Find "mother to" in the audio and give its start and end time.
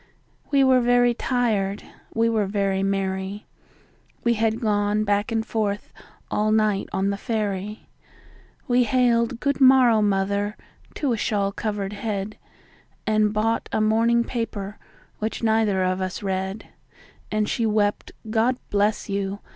10.01-11.13